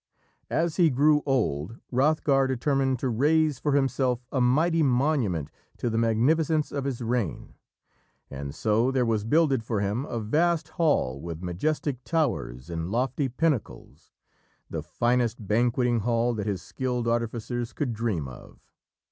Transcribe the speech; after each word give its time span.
As 0.49 0.77
he 0.77 0.89
grew 0.89 1.21
old, 1.27 1.77
Hrothgar 1.91 2.47
determined 2.47 2.97
to 2.97 3.09
raise 3.11 3.59
for 3.59 3.73
himself 3.73 4.25
a 4.31 4.41
mighty 4.41 4.81
monument 4.81 5.51
to 5.77 5.91
the 5.91 5.97
magnificence 5.99 6.71
of 6.71 6.85
his 6.85 7.03
reign, 7.03 7.53
and 8.27 8.55
so 8.55 8.89
there 8.89 9.05
was 9.05 9.23
builded 9.25 9.63
for 9.63 9.79
him 9.79 10.05
a 10.07 10.19
vast 10.19 10.69
hall 10.69 11.21
with 11.21 11.43
majestic 11.43 12.03
towers 12.03 12.67
and 12.67 12.89
lofty 12.89 13.29
pinnacles 13.29 14.11
the 14.71 14.81
finest 14.81 15.47
banqueting 15.47 15.99
hall 15.99 16.33
that 16.33 16.47
his 16.47 16.63
skilled 16.63 17.07
artificers 17.07 17.71
could 17.71 17.93
dream 17.93 18.27
of. 18.27 18.57